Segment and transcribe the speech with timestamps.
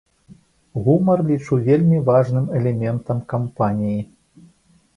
[0.85, 4.01] Гумар лічу вельмі важным элементам кампаніі.